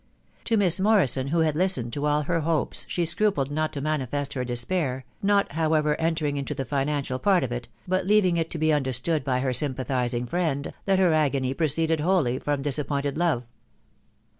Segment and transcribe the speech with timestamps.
[0.45, 4.33] To Miss Morrison, who had listened to all her hopes, she scrupled not to manifest
[4.33, 8.57] her despair, not, however, entering into the financial part of it, hut leaving it to
[8.57, 13.45] be understood by her sympathising friend, that her agony proceeded wholly from disappointed love.